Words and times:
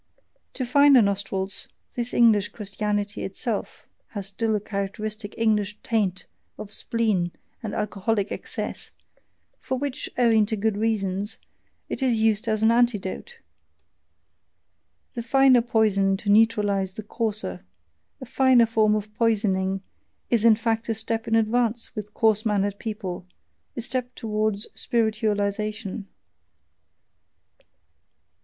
To 0.55 0.65
finer 0.65 0.99
nostrils, 1.03 1.67
this 1.93 2.11
English 2.11 2.49
Christianity 2.49 3.21
itself 3.23 3.85
has 4.15 4.25
still 4.25 4.55
a 4.55 4.59
characteristic 4.59 5.35
English 5.37 5.77
taint 5.83 6.25
of 6.57 6.73
spleen 6.73 7.31
and 7.61 7.75
alcoholic 7.75 8.31
excess, 8.31 8.89
for 9.59 9.77
which, 9.77 10.09
owing 10.17 10.47
to 10.47 10.55
good 10.55 10.75
reasons, 10.75 11.37
it 11.87 12.01
is 12.01 12.15
used 12.19 12.47
as 12.47 12.63
an 12.63 12.71
antidote 12.71 13.37
the 15.13 15.21
finer 15.21 15.61
poison 15.61 16.17
to 16.17 16.31
neutralize 16.31 16.95
the 16.95 17.03
coarser: 17.03 17.63
a 18.19 18.25
finer 18.25 18.65
form 18.65 18.95
of 18.95 19.13
poisoning 19.13 19.83
is 20.31 20.43
in 20.43 20.55
fact 20.55 20.89
a 20.89 20.95
step 20.95 21.27
in 21.27 21.35
advance 21.35 21.95
with 21.95 22.15
coarse 22.15 22.43
mannered 22.43 22.79
people, 22.79 23.27
a 23.77 23.81
step 23.81 24.15
towards 24.15 24.67
spiritualization. 24.73 26.07